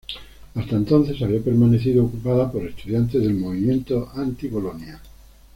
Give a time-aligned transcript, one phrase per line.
[0.55, 4.99] Hasta entonces había permanecido ocupada por estudiantes del movimiento anti-Bolonia.